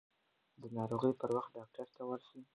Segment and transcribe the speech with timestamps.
[0.61, 2.41] د ناروغۍ پر وخت ډاکټر ته ورشئ.